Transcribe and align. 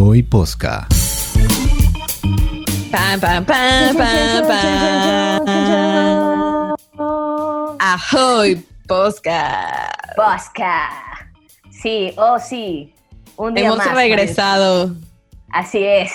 Ahoy 0.00 0.22
Posca. 0.22 0.88
Pam, 2.90 3.20
pam, 3.20 3.44
pam, 3.44 3.94
pam, 3.94 4.46
pam. 4.48 5.44
Ahoy, 7.78 8.64
Posca. 8.88 9.92
Posca. 10.16 10.88
Sí, 11.82 12.14
oh 12.16 12.38
sí. 12.38 12.94
Un 13.36 13.52
día 13.52 13.66
Hemos 13.66 13.76
más. 13.76 13.94
regresado. 13.94 14.94
Así 15.52 15.84
es. 15.84 16.12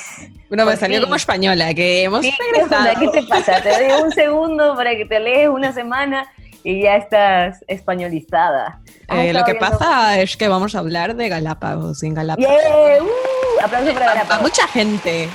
Bueno, 0.49 0.65
me 0.65 0.71
Por 0.71 0.79
salió 0.79 0.97
fin. 0.97 1.03
como 1.03 1.15
española, 1.15 1.71
que 1.75 2.05
hemos 2.05 2.25
Sí, 2.25 2.33
regresado. 2.39 2.87
¿Qué 2.99 3.07
te 3.21 3.27
pasa? 3.27 3.61
Te 3.61 3.69
doy 3.69 4.01
un 4.03 4.11
segundo 4.13 4.75
para 4.75 4.95
que 4.95 5.05
te 5.05 5.19
lees 5.19 5.47
una 5.49 5.71
semana 5.73 6.25
y 6.63 6.81
ya 6.81 6.95
estás 6.95 7.63
españolizada. 7.67 8.79
Eh, 9.09 9.31
lo 9.31 9.43
que 9.43 9.53
pasa 9.53 10.19
es 10.19 10.35
que 10.35 10.47
vamos 10.47 10.73
a 10.73 10.79
hablar 10.79 11.15
de 11.15 11.29
Galápagos, 11.29 12.01
en 12.01 12.15
Galápagos. 12.15 12.49
¡Yeah! 12.49 13.03
¡Uh! 13.03 13.34
Aplauso 13.65 13.93
para 13.93 14.05
A 14.05 14.13
Galápagos. 14.13 14.41
mucha 14.43 14.67
gente. 14.67 15.29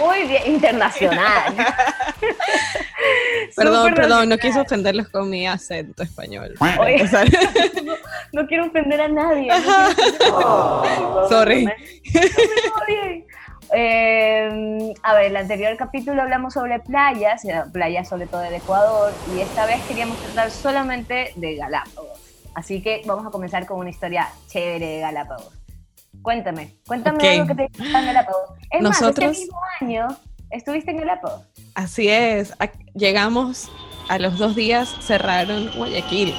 Muy 0.00 0.26
bien, 0.26 0.42
internacional. 0.46 1.54
Perdón, 3.56 3.94
perdón, 3.94 4.28
no 4.28 4.38
quise 4.38 4.60
ofenderlos 4.60 5.08
con 5.08 5.28
mi 5.28 5.46
acento 5.46 6.02
español. 6.02 6.54
Oye, 6.80 7.04
no, 7.84 7.94
no 8.32 8.46
quiero 8.46 8.66
ofender 8.66 9.00
a 9.00 9.08
nadie. 9.08 9.50
no. 10.28 10.82
Sorry. 11.28 11.64
No. 11.64 11.72
Eh, 13.74 14.92
a 15.02 15.14
ver, 15.14 15.26
el 15.26 15.36
anterior 15.36 15.76
capítulo 15.76 16.22
hablamos 16.22 16.54
sobre 16.54 16.78
playas, 16.80 17.42
playas 17.72 18.08
sobre 18.08 18.26
todo 18.26 18.40
del 18.42 18.54
Ecuador, 18.54 19.12
y 19.34 19.40
esta 19.40 19.66
vez 19.66 19.80
queríamos 19.88 20.18
tratar 20.18 20.50
solamente 20.50 21.32
de 21.36 21.56
Galápagos. 21.56 22.18
Así 22.54 22.82
que 22.82 23.02
vamos 23.06 23.26
a 23.26 23.30
comenzar 23.30 23.66
con 23.66 23.78
una 23.78 23.90
historia 23.90 24.28
chévere 24.48 24.86
de 24.86 25.00
Galápagos. 25.00 25.61
Cuéntame, 26.22 26.76
cuéntame 26.86 27.18
Ok. 27.18 27.24
algo 27.24 27.46
que 27.46 27.54
te 27.54 27.82
en 27.82 27.92
Galápagos. 27.92 28.40
Es 28.70 28.80
Nosotros- 28.82 29.26
más, 29.28 29.36
este 29.38 29.44
mismo 29.46 29.58
año 29.80 30.08
estuviste 30.50 30.90
en 30.92 30.98
Galápagos. 30.98 31.42
Así 31.74 32.08
es, 32.08 32.52
llegamos 32.94 33.68
a 34.08 34.18
los 34.18 34.38
dos 34.38 34.54
días, 34.54 34.94
cerraron 35.00 35.70
Guayaquil. 35.76 36.34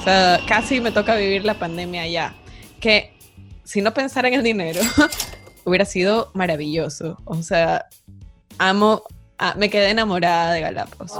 O 0.00 0.04
sea, 0.04 0.38
casi 0.46 0.80
me 0.80 0.90
toca 0.92 1.16
vivir 1.16 1.44
la 1.44 1.54
pandemia 1.54 2.02
allá. 2.02 2.34
Que 2.80 3.16
si 3.64 3.80
no 3.80 3.92
pensara 3.94 4.28
en 4.28 4.34
el 4.34 4.42
dinero, 4.42 4.80
hubiera 5.64 5.84
sido 5.86 6.30
maravilloso. 6.34 7.16
O 7.24 7.42
sea, 7.42 7.86
amo, 8.58 9.02
ah, 9.38 9.54
me 9.56 9.70
quedé 9.70 9.90
enamorada 9.90 10.52
de 10.52 10.60
Galápagos. 10.60 11.12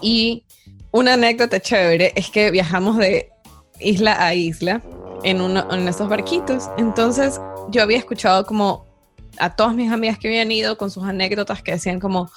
Y 0.00 0.44
una 0.90 1.14
anécdota 1.14 1.60
chévere 1.60 2.12
es 2.16 2.30
que 2.30 2.50
viajamos 2.50 2.96
de 2.96 3.30
isla 3.78 4.24
a 4.24 4.34
isla 4.34 4.80
en, 5.22 5.40
uno, 5.40 5.66
en 5.72 5.88
esos 5.88 6.08
barquitos. 6.08 6.68
Entonces 6.78 7.40
yo 7.70 7.82
había 7.82 7.98
escuchado 7.98 8.44
como 8.46 8.84
a 9.38 9.54
todas 9.56 9.74
mis 9.74 9.90
amigas 9.90 10.18
que 10.18 10.28
habían 10.28 10.50
ido 10.52 10.76
con 10.76 10.90
sus 10.90 11.04
anécdotas 11.04 11.62
que 11.62 11.72
decían 11.72 12.00
como 12.00 12.30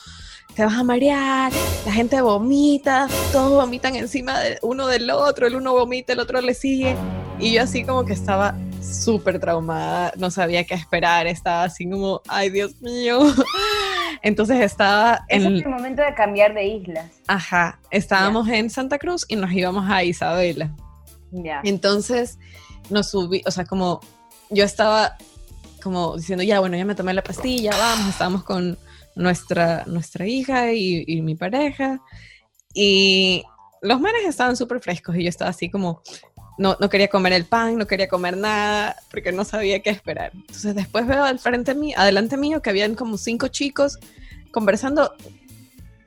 te 0.56 0.64
vas 0.64 0.76
a 0.76 0.84
marear, 0.84 1.52
la 1.86 1.92
gente 1.92 2.22
vomita, 2.22 3.08
todos 3.34 3.52
vomitan 3.52 3.96
encima 3.96 4.40
de 4.40 4.58
uno 4.62 4.88
del 4.88 5.10
otro, 5.10 5.48
el 5.48 5.56
uno 5.56 5.74
vomita, 5.74 6.14
el 6.14 6.20
otro 6.20 6.40
le 6.40 6.54
sigue. 6.54 6.96
Y 7.40 7.52
yo 7.54 7.64
así 7.64 7.84
como 7.84 8.06
que 8.06 8.14
estaba 8.14 8.56
súper 8.82 9.40
traumada, 9.40 10.14
no 10.16 10.32
sabía 10.32 10.64
qué 10.64 10.74
esperar, 10.76 11.28
estaba 11.28 11.64
así 11.64 11.90
como, 11.90 12.22
ay 12.30 12.52
Dios 12.52 12.82
mío. 12.82 13.20
Entonces 14.22 14.62
estaba 14.62 15.26
Ese 15.28 15.46
en, 15.46 15.56
es 15.58 15.66
el 15.66 15.70
momento 15.70 16.02
de 16.02 16.14
cambiar 16.14 16.54
de 16.54 16.66
islas. 16.66 17.12
ajá, 17.28 17.80
estábamos 17.92 18.48
en 18.48 18.70
Santa 18.70 18.98
Cruz 18.98 19.26
y 19.28 19.36
nos 19.36 19.52
íbamos 19.52 19.90
a 19.90 20.06
Isabela. 20.06 20.74
Ya. 21.32 21.60
Entonces 21.66 22.40
nos 22.90 23.10
subí, 23.10 23.42
o 23.46 23.52
sea, 23.52 23.66
como 23.66 24.00
yo 24.50 24.64
estaba 24.64 25.18
como 25.86 26.18
diciendo, 26.18 26.44
ya, 26.44 26.60
bueno, 26.60 26.76
ya 26.76 26.84
me 26.84 26.96
tomé 26.96 27.14
la 27.14 27.24
pastilla, 27.24 27.70
vamos, 27.78 28.10
estábamos 28.10 28.44
con 28.44 28.76
nuestra, 29.14 29.84
nuestra 29.86 30.26
hija 30.26 30.74
y, 30.74 31.22
mi 31.22 31.36
pareja. 31.36 32.02
Y 32.74 33.44
los 33.84 34.02
manes 34.02 34.26
estaban 34.26 34.58
súper 34.58 34.82
frescos 34.82 35.16
y 35.16 35.22
yo 35.22 35.30
estaba 35.30 35.52
así 35.52 35.70
como, 35.70 36.02
no, 36.58 36.76
no 36.80 36.90
quería 36.90 37.08
comer 37.08 37.34
el 37.34 37.46
pan, 37.46 37.78
no 37.78 37.86
quería 37.86 38.08
comer 38.08 38.36
nada, 38.36 38.96
porque 39.12 39.32
no 39.32 39.46
sabía 39.46 39.80
qué 39.84 39.92
esperar. 39.92 40.32
Entonces 40.34 40.74
después 40.74 41.06
veo 41.06 41.24
al 41.24 41.38
frente 41.38 41.76
mío, 41.76 41.96
adelante 42.00 42.36
mío, 42.36 42.64
que 42.64 42.72
habían 42.72 42.96
como 42.96 43.20
cinco 43.20 43.50
chicos 43.50 44.00
conversando, 44.52 45.14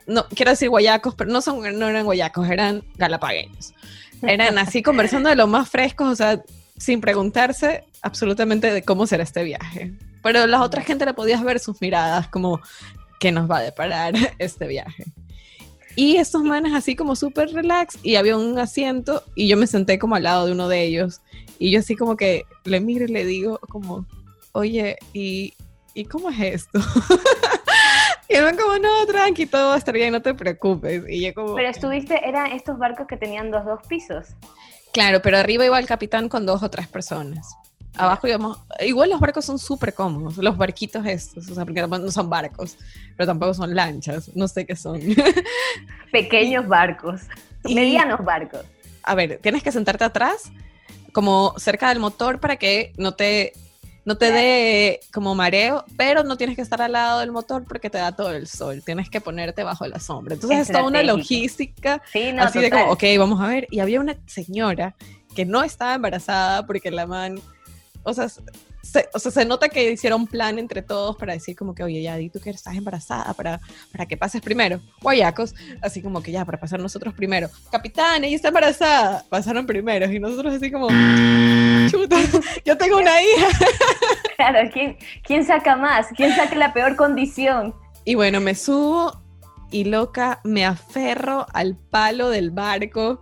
no, 0.09 0.27
quiero 0.29 0.51
decir 0.51 0.71
guayacos, 0.71 1.15
pero 1.15 1.31
no, 1.31 1.41
son, 1.41 1.61
no 1.79 1.89
eran 1.89 2.05
guayacos, 2.05 2.51
eran 2.51 2.83
galapagueños. 2.97 3.75
Eran 4.23 4.59
así 4.59 4.83
conversando 4.83 5.29
de 5.29 5.37
lo 5.37 5.47
más 5.47 5.71
frescos, 5.71 6.09
o 6.09 6.17
sea, 6.17 6.43
sin 6.79 7.01
preguntarse 7.01 7.85
absolutamente 8.03 8.73
de 8.73 8.83
cómo 8.83 9.07
será 9.07 9.23
este 9.23 9.45
viaje. 9.45 9.93
Pero 10.23 10.47
la 10.47 10.63
otra 10.63 10.83
gente 10.83 11.05
le 11.05 11.15
podías 11.15 11.43
ver 11.43 11.61
sus 11.61 11.81
miradas 11.81 12.29
como 12.29 12.61
que 13.21 13.33
nos 13.33 13.51
va 13.51 13.59
a 13.59 13.63
deparar 13.63 14.15
este 14.39 14.67
viaje. 14.67 15.05
Y 15.97 16.17
estos 16.17 16.45
manes 16.45 16.75
así 16.75 16.95
como 16.95 17.17
súper 17.17 17.53
relax 17.53 17.99
y 18.05 18.15
había 18.15 18.37
un 18.37 18.57
asiento 18.59 19.25
y 19.35 19.49
yo 19.49 19.57
me 19.57 19.67
senté 19.67 19.99
como 19.99 20.15
al 20.15 20.23
lado 20.23 20.47
de 20.47 20.53
uno 20.53 20.69
de 20.69 20.85
ellos 20.85 21.23
y 21.59 21.73
yo 21.73 21.81
así 21.81 21.97
como 21.97 22.17
que 22.17 22.45
le 22.65 22.79
miro 22.79 23.05
y 23.05 23.09
le 23.09 23.25
digo 23.25 23.59
como, 23.69 24.07
oye, 24.53 24.97
¿y, 25.13 25.55
¿y 25.95 26.05
cómo 26.05 26.31
es 26.31 26.39
esto? 26.39 26.79
y 28.29 28.35
él 28.35 28.57
como, 28.57 28.79
no, 28.79 29.07
tranqui, 29.07 29.47
todo 29.47 29.71
va 29.71 29.75
a 29.75 29.79
estar 29.79 29.95
bien, 29.95 30.13
no 30.13 30.23
te 30.23 30.35
preocupes. 30.35 31.03
Y 31.09 31.21
yo 31.21 31.35
como... 31.35 31.57
Pero 31.57 31.69
estuviste, 31.69 32.29
eran 32.29 32.53
estos 32.53 32.79
barcos 32.79 33.09
que 33.09 33.17
tenían 33.17 33.51
dos, 33.51 33.65
dos 33.65 33.81
pisos. 33.89 34.29
Claro, 34.93 35.21
pero 35.23 35.39
arriba 35.39 35.65
iba 35.65 35.79
el 35.79 35.87
capitán 35.87 36.29
con 36.29 36.47
dos 36.47 36.63
o 36.63 36.71
tres 36.71 36.89
personas. 36.89 37.47
Abajo 37.97 38.29
íbamos. 38.29 38.59
Igual 38.81 39.11
los 39.11 39.19
barcos 39.21 39.45
son 39.45 39.59
súper 39.59 39.93
cómodos, 39.93 40.37
los 40.39 40.57
barquitos 40.57 41.05
estos, 41.07 41.49
o 41.51 41.55
sea, 41.55 41.65
porque 41.65 41.83
no 41.83 42.11
son 42.13 42.31
barcos, 42.31 42.77
pero 43.17 43.27
tampoco 43.27 43.55
son 43.55 43.75
lanchas, 43.75 44.31
no 44.37 44.47
sé 44.47 44.65
qué 44.67 44.77
son. 44.77 45.01
Pequeños 46.13 46.67
barcos, 46.69 47.23
Y- 47.65 47.75
medianos 47.75 48.25
barcos. 48.25 48.63
A 49.03 49.15
ver, 49.15 49.39
tienes 49.43 49.63
que 49.63 49.73
sentarte 49.73 50.05
atrás, 50.05 50.53
como 51.13 51.55
cerca 51.59 51.89
del 51.89 51.99
motor 51.99 52.41
para 52.41 52.57
que 52.57 52.93
no 52.99 53.15
te, 53.15 53.53
no 54.09 54.17
te 54.17 54.33
dé 54.33 55.01
como 55.13 55.35
mareo, 55.35 55.85
pero 55.99 56.25
no 56.25 56.39
tienes 56.39 56.57
que 56.57 56.63
estar 56.63 56.81
al 56.81 56.93
lado 56.93 57.21
del 57.21 57.31
motor 57.31 57.65
porque 57.69 57.91
te 57.91 57.99
da 57.99 58.13
todo 58.13 58.33
el 58.33 58.49
sol, 58.49 58.83
tienes 58.83 59.11
que 59.11 59.21
ponerte 59.21 59.65
bajo 59.65 59.87
la 59.87 60.01
sombra. 60.01 60.33
Entonces 60.33 60.61
es 60.61 60.69
toda 60.69 60.85
una 60.85 61.03
logística 61.03 62.01
Sí, 62.11 62.33
no, 62.33 62.45
así 62.45 62.59
de 62.59 62.71
como, 62.71 62.91
ok, 62.91 63.03
vamos 63.19 63.39
a 63.39 63.49
ver. 63.49 63.69
Y 63.71 63.81
había 63.81 64.01
una 64.01 64.17
señora 64.25 64.95
que 65.37 65.45
no 65.45 65.63
estaba 65.63 65.93
embarazada 65.93 66.65
porque 66.65 66.91
la 66.91 67.07
man, 67.07 67.39
o 68.03 68.15
sea, 68.15 68.29
se, 68.83 69.09
o 69.13 69.19
sea, 69.19 69.31
se 69.33 69.45
nota 69.45 69.69
que 69.69 69.93
hicieron 69.93 70.27
plan 70.27 70.59
entre 70.59 70.83
todos 70.83 71.17
para 71.17 71.33
decir 71.33 71.57
como 71.57 71.75
que, 71.75 71.83
oye, 71.83 72.03
ya 72.03 72.17
di 72.17 72.31
tú 72.31 72.41
que 72.41 72.51
estás 72.51 72.77
embarazada 72.77 73.35
para, 73.35 73.61
para 73.93 74.07
que 74.07 74.17
pases 74.17 74.41
primero. 74.41 74.81
Guayacos, 75.03 75.55
así 75.83 76.03
como 76.03 76.23
que 76.23 76.33
ya, 76.33 76.45
para 76.45 76.59
pasar 76.59 76.81
nosotros 76.81 77.15
primero. 77.15 77.49
Capitán, 77.71 78.25
ella 78.25 78.37
está 78.37 78.49
embarazada. 78.49 79.25
Pasaron 79.29 79.67
primero 79.67 80.11
y 80.11 80.19
nosotros 80.19 80.55
así 80.55 80.71
como, 80.71 80.89
chuta, 81.91 82.17
yo 82.65 82.77
tengo 82.77 82.99
una 82.99 83.21
hija. 83.23 83.49
Claro, 84.37 84.71
¿quién, 84.73 84.97
¿quién 85.25 85.45
saca 85.45 85.75
más? 85.75 86.07
¿Quién 86.17 86.33
saca 86.37 86.55
la 86.55 86.73
peor 86.73 86.95
condición? 86.95 87.75
Y 88.05 88.15
bueno, 88.15 88.41
me 88.41 88.55
subo 88.55 89.21
y 89.73 89.83
loca, 89.83 90.41
me 90.45 90.65
aferro 90.65 91.47
al 91.53 91.77
palo 91.77 92.31
del 92.31 92.53
barco 92.53 93.21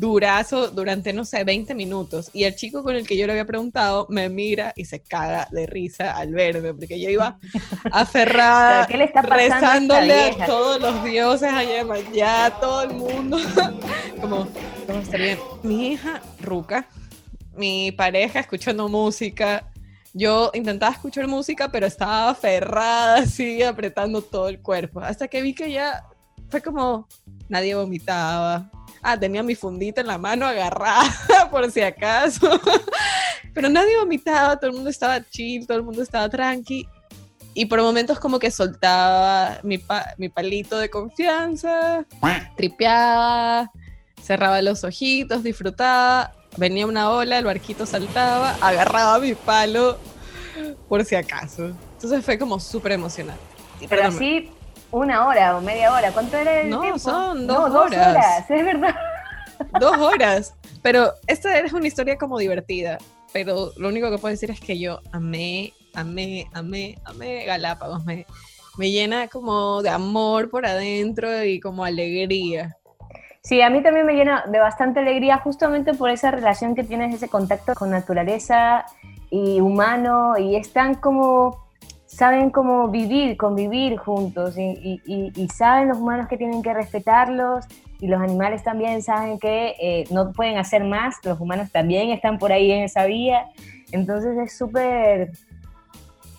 durazo 0.00 0.70
durante, 0.70 1.12
no 1.12 1.26
sé, 1.26 1.44
20 1.44 1.74
minutos. 1.74 2.30
Y 2.32 2.44
el 2.44 2.56
chico 2.56 2.82
con 2.82 2.96
el 2.96 3.06
que 3.06 3.18
yo 3.18 3.26
le 3.26 3.32
había 3.32 3.44
preguntado 3.44 4.06
me 4.08 4.30
mira 4.30 4.72
y 4.74 4.86
se 4.86 5.00
caga 5.00 5.46
de 5.50 5.66
risa 5.66 6.16
al 6.16 6.32
verme, 6.32 6.72
porque 6.72 6.98
yo 6.98 7.10
iba 7.10 7.38
aferrada, 7.92 8.86
¿Pero 8.86 8.88
qué 8.88 8.96
le 8.96 9.04
está 9.04 9.20
rezándole 9.20 10.30
a 10.40 10.46
todos 10.46 10.80
los 10.80 11.04
dioses 11.04 11.52
allá, 11.52 11.82
allá, 11.92 12.56
todo 12.58 12.82
el 12.82 12.94
mundo. 12.94 13.36
Como, 14.22 14.48
todo 14.86 14.98
está 15.00 15.18
bien. 15.18 15.38
Mi 15.62 15.88
hija, 15.88 16.22
Ruca, 16.40 16.88
mi 17.54 17.92
pareja 17.92 18.40
escuchando 18.40 18.88
música. 18.88 19.66
Yo 20.14 20.50
intentaba 20.54 20.94
escuchar 20.94 21.28
música, 21.28 21.70
pero 21.70 21.86
estaba 21.86 22.30
aferrada 22.30 23.18
así, 23.18 23.62
apretando 23.62 24.22
todo 24.22 24.48
el 24.48 24.60
cuerpo. 24.60 25.00
Hasta 25.00 25.28
que 25.28 25.42
vi 25.42 25.54
que 25.54 25.70
ya 25.70 26.04
fue 26.48 26.62
como 26.62 27.06
nadie 27.50 27.74
vomitaba. 27.74 28.70
Ah, 29.02 29.18
tenía 29.18 29.42
mi 29.42 29.54
fundita 29.54 30.00
en 30.00 30.06
la 30.08 30.18
mano 30.18 30.46
agarrada, 30.46 31.04
por 31.50 31.70
si 31.70 31.80
acaso. 31.80 32.48
Pero 33.54 33.68
nadie 33.68 33.96
vomitaba, 33.98 34.56
todo 34.56 34.70
el 34.70 34.76
mundo 34.76 34.90
estaba 34.90 35.20
chill, 35.28 35.66
todo 35.66 35.78
el 35.78 35.84
mundo 35.84 36.02
estaba 36.02 36.28
tranqui. 36.28 36.86
Y 37.54 37.66
por 37.66 37.80
momentos 37.82 38.20
como 38.20 38.38
que 38.38 38.50
soltaba 38.50 39.58
mi, 39.64 39.78
pa- 39.78 40.14
mi 40.18 40.28
palito 40.28 40.78
de 40.78 40.88
confianza, 40.88 42.04
tripeaba, 42.56 43.70
cerraba 44.22 44.62
los 44.62 44.84
ojitos, 44.84 45.42
disfrutaba. 45.42 46.32
Venía 46.56 46.86
una 46.86 47.10
ola, 47.10 47.38
el 47.38 47.44
barquito 47.44 47.86
saltaba, 47.86 48.56
agarraba 48.60 49.18
mi 49.18 49.34
palo 49.34 49.98
por 50.88 51.04
si 51.04 51.14
acaso. 51.16 51.72
Entonces 51.94 52.24
fue 52.24 52.38
como 52.38 52.60
súper 52.60 52.92
emocionante. 52.92 53.42
Pero 53.88 54.02
así, 54.16 54.50
una 54.92 55.26
hora 55.26 55.56
o 55.56 55.60
media 55.60 55.92
hora. 55.92 56.12
¿Cuánto 56.12 56.36
era 56.36 56.60
el 56.60 56.70
No, 56.70 56.80
tiempo? 56.80 56.98
son 56.98 57.46
No, 57.46 57.68
dos 57.68 57.74
horas. 57.92 58.50
es 58.50 58.64
verdad. 58.64 58.94
Dos 59.78 59.96
horas. 59.98 60.54
Pero 60.82 61.12
esta 61.26 61.58
es 61.58 61.72
una 61.72 61.86
historia 61.86 62.16
como 62.16 62.38
divertida. 62.38 62.98
Pero 63.32 63.70
lo 63.76 63.88
único 63.88 64.10
que 64.10 64.18
puedo 64.18 64.32
decir 64.32 64.50
es 64.50 64.60
que 64.60 64.78
yo 64.78 65.00
amé 65.12 65.72
amé, 65.94 66.46
amé, 66.52 66.96
amé 67.04 67.44
Galápagos. 67.44 68.04
Me, 68.04 68.26
me 68.78 68.90
llena 68.90 69.28
como 69.28 69.82
de 69.82 69.90
amor 69.90 70.50
por 70.50 70.66
adentro 70.66 71.44
y 71.44 71.60
como 71.60 71.84
alegría. 71.84 72.76
Sí, 73.42 73.62
a 73.62 73.70
mí 73.70 73.82
también 73.82 74.06
me 74.06 74.12
llena 74.14 74.44
de 74.46 74.58
bastante 74.58 75.00
alegría 75.00 75.38
justamente 75.38 75.94
por 75.94 76.10
esa 76.10 76.30
relación 76.30 76.74
que 76.74 76.84
tienes, 76.84 77.14
ese 77.14 77.28
contacto 77.28 77.74
con 77.74 77.90
naturaleza 77.90 78.84
y 79.30 79.60
humano 79.60 80.36
y 80.38 80.56
están 80.56 80.94
como, 80.96 81.66
saben 82.10 82.50
cómo 82.50 82.88
vivir, 82.88 83.36
convivir 83.36 83.96
juntos 83.96 84.56
y, 84.58 85.48
saben 85.54 85.88
los 85.88 85.98
humanos 85.98 86.26
que 86.28 86.36
tienen 86.36 86.62
que 86.62 86.74
respetarlos 86.74 87.66
y 88.00 88.08
los 88.08 88.20
animales 88.20 88.64
también 88.64 89.00
saben 89.02 89.38
que 89.38 89.76
eh, 89.80 90.04
no 90.10 90.32
pueden 90.32 90.58
hacer 90.58 90.84
más, 90.84 91.16
los 91.24 91.40
humanos 91.40 91.70
también 91.70 92.10
están 92.10 92.38
por 92.38 92.50
ahí 92.50 92.72
en 92.72 92.82
esa 92.82 93.04
vía, 93.06 93.46
entonces 93.92 94.36
es 94.38 94.56
súper 94.56 95.30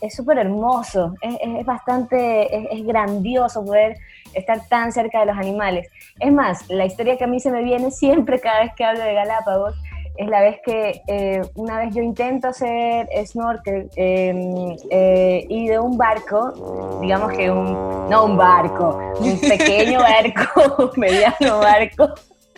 es 0.02 0.16
súper 0.16 0.40
hermoso, 0.40 1.14
es, 1.22 1.64
bastante, 1.64 2.76
es, 2.76 2.84
grandioso 2.86 3.64
poder 3.64 3.98
estar 4.34 4.68
tan 4.68 4.92
cerca 4.92 5.20
de 5.20 5.28
los 5.28 5.38
animales. 5.38 5.88
Es 6.20 6.34
más, 6.34 6.68
la 6.70 6.86
historia 6.86 7.18
que 7.18 7.26
a 7.26 7.28
mí 7.28 7.40
se 7.40 7.52
me 7.52 7.64
viene 7.64 7.92
siempre 7.92 8.40
cada 8.42 8.62
vez 8.62 8.72
que 8.76 8.84
hablo 8.84 9.04
de 9.04 9.14
Galápagos 9.14 9.76
es 10.22 10.28
la 10.28 10.42
vez 10.42 10.58
que 10.64 11.02
eh, 11.08 11.42
una 11.56 11.80
vez 11.80 11.96
yo 11.96 12.02
intento 12.04 12.50
hacer 12.50 13.08
snorkel 13.26 13.90
em, 13.96 14.76
eh, 14.92 15.46
y 15.50 15.68
de 15.68 15.80
un 15.80 15.98
barco, 15.98 17.00
digamos 17.02 17.34
que 17.34 17.50
un, 17.50 18.08
no 18.08 18.26
un 18.26 18.38
barco, 18.38 19.00
un 19.20 19.40
pequeño 19.50 20.00
barco, 20.00 20.92
mediano 20.98 21.60
barco, 21.60 22.14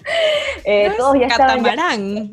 eh, 0.65 0.91
todos 0.97 1.17
ya 1.19 1.27
estaban... 1.27 2.31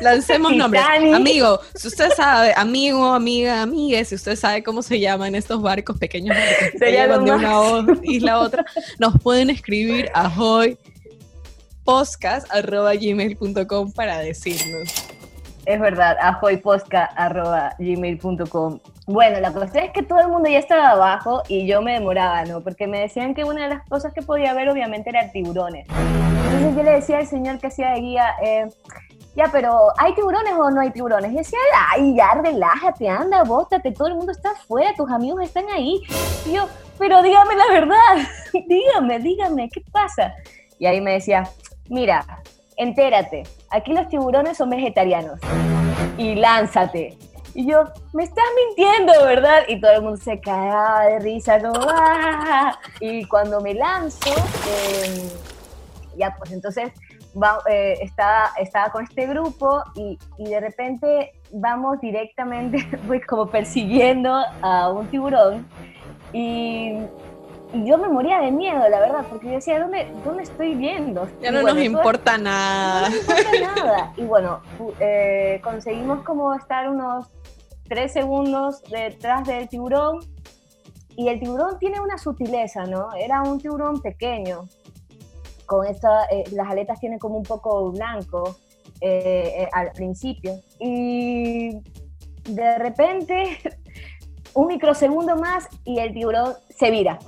Lancemos 0.00 0.54
nombres. 0.54 0.82
Amigo, 1.14 1.60
si 1.74 1.88
usted 1.88 2.10
sabe, 2.14 2.52
amigo, 2.56 3.12
amiga, 3.12 3.62
amiga, 3.62 4.04
si 4.04 4.14
usted 4.14 4.36
sabe 4.36 4.62
cómo 4.62 4.82
se 4.82 5.00
llaman 5.00 5.34
estos 5.34 5.60
barcos 5.60 5.98
pequeños 5.98 6.36
que 6.36 6.78
se 6.78 6.92
llevan 6.92 7.24
de 7.24 7.32
una 7.32 7.86
isla 8.02 8.32
a 8.34 8.38
otra, 8.40 8.64
nos 8.98 9.20
pueden 9.20 9.50
escribir 9.50 10.10
a 10.14 10.32
hoy 10.38 10.78
podcast.gmail.com 11.90 13.92
para 13.92 14.20
decirnos. 14.20 14.94
Es 15.66 15.80
verdad, 15.80 16.16
gmail.com 17.78 18.78
Bueno, 19.06 19.40
la 19.40 19.52
cuestión 19.52 19.86
es 19.86 19.90
que 19.90 20.04
todo 20.04 20.20
el 20.20 20.28
mundo 20.28 20.48
ya 20.48 20.60
estaba 20.60 20.90
abajo 20.90 21.42
y 21.48 21.66
yo 21.66 21.82
me 21.82 21.94
demoraba, 21.94 22.44
¿no? 22.44 22.60
Porque 22.60 22.86
me 22.86 23.00
decían 23.00 23.34
que 23.34 23.42
una 23.42 23.64
de 23.64 23.70
las 23.70 23.88
cosas 23.88 24.14
que 24.14 24.22
podía 24.22 24.54
ver 24.54 24.68
obviamente 24.68 25.10
era 25.10 25.32
tiburones. 25.32 25.88
Entonces 25.88 26.76
yo 26.76 26.82
le 26.84 26.92
decía 26.92 27.18
al 27.18 27.26
señor 27.26 27.58
que 27.58 27.66
hacía 27.66 27.90
de 27.90 28.00
guía, 28.02 28.36
eh, 28.40 28.68
ya, 29.34 29.48
pero 29.50 29.88
¿hay 29.98 30.14
tiburones 30.14 30.52
o 30.56 30.70
no 30.70 30.80
hay 30.80 30.92
tiburones? 30.92 31.32
Y 31.32 31.38
decía, 31.38 31.58
ay, 31.88 32.14
ya, 32.14 32.34
relájate, 32.40 33.08
anda, 33.08 33.42
bótate, 33.42 33.90
todo 33.90 34.06
el 34.06 34.14
mundo 34.14 34.30
está 34.30 34.52
afuera, 34.52 34.94
tus 34.96 35.10
amigos 35.10 35.42
están 35.42 35.64
ahí. 35.74 36.00
Y 36.46 36.52
yo, 36.52 36.68
pero 37.00 37.20
dígame 37.20 37.56
la 37.56 37.66
verdad, 37.72 38.28
dígame, 38.68 39.18
dígame, 39.18 39.68
¿qué 39.68 39.82
pasa? 39.90 40.34
Y 40.78 40.86
ahí 40.86 41.00
me 41.00 41.12
decía, 41.12 41.50
mira, 41.90 42.24
entérate, 42.76 43.42
aquí 43.68 43.92
los 43.92 44.08
tiburones 44.08 44.56
son 44.56 44.70
vegetarianos 44.70 45.38
y 46.16 46.36
lánzate. 46.36 47.18
Y 47.52 47.66
yo, 47.66 47.82
me 48.12 48.22
estás 48.22 48.44
mintiendo, 48.64 49.12
¿verdad? 49.24 49.64
Y 49.66 49.80
todo 49.80 49.90
el 49.90 50.02
mundo 50.02 50.16
se 50.16 50.40
cagaba 50.40 51.06
de 51.06 51.18
risa, 51.18 51.58
no, 51.58 51.72
¡Ah! 51.74 52.78
Y 53.00 53.24
cuando 53.26 53.60
me 53.60 53.74
lanzo, 53.74 54.30
em, 54.30 55.28
ya 56.16 56.34
pues 56.38 56.52
entonces 56.52 56.92
eh, 57.68 57.98
estaba, 58.02 58.90
con 58.92 59.02
este 59.02 59.26
grupo 59.26 59.82
y, 59.96 60.16
y, 60.38 60.50
de 60.50 60.60
repente 60.60 61.32
vamos 61.52 62.00
directamente, 62.00 62.86
pues 63.08 63.26
como 63.26 63.46
persiguiendo 63.46 64.32
a 64.62 64.90
un 64.90 65.08
tiburón 65.08 65.66
y 66.32 66.98
yo 67.72 67.98
me 67.98 68.08
moría 68.08 68.40
de 68.40 68.50
miedo, 68.50 68.88
la 68.88 69.00
verdad, 69.00 69.24
porque 69.28 69.46
yo 69.46 69.52
decía, 69.54 69.78
¿dónde, 69.78 70.12
dónde 70.24 70.42
estoy 70.42 70.74
viendo? 70.74 71.28
Ya 71.40 71.50
no 71.50 71.62
nos 71.62 71.78
importa 71.78 72.36
nada. 72.36 73.08
No 73.08 73.16
nos 73.16 73.20
importa 73.20 73.74
nada. 73.74 74.12
Y 74.16 74.22
bueno, 74.22 74.60
eh, 74.98 75.60
conseguimos 75.62 76.22
como 76.24 76.54
estar 76.54 76.88
unos 76.88 77.28
tres 77.88 78.12
segundos 78.12 78.82
detrás 78.90 79.46
del 79.46 79.68
tiburón. 79.68 80.18
Y 81.16 81.28
el 81.28 81.38
tiburón 81.38 81.78
tiene 81.78 82.00
una 82.00 82.18
sutileza, 82.18 82.84
¿no? 82.84 83.12
Era 83.14 83.42
un 83.42 83.58
tiburón 83.58 84.00
pequeño. 84.00 84.62
Con 85.66 85.86
esta, 85.86 86.24
eh, 86.24 86.44
las 86.52 86.68
aletas 86.68 86.98
tienen 86.98 87.18
como 87.18 87.36
un 87.36 87.44
poco 87.44 87.92
blanco 87.92 88.56
eh, 89.00 89.68
al 89.72 89.92
principio. 89.92 90.60
Y 90.78 91.78
de 92.44 92.78
repente 92.78 93.58
un 94.54 94.66
microsegundo 94.68 95.36
más 95.36 95.68
y 95.84 95.98
el 95.98 96.12
tiburón 96.12 96.54
se 96.68 96.90
vira. 96.90 97.18